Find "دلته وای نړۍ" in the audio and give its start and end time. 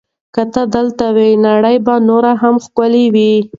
0.75-1.77